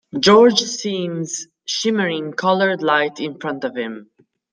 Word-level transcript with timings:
George 0.19 0.59
sees 0.61 1.47
shimmering 1.67 2.33
colored 2.33 2.81
light 2.81 3.19
in 3.19 3.39
front 3.39 3.63
of 3.63 3.75
him. 3.77 4.09